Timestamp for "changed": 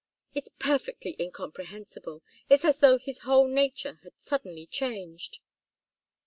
4.65-5.37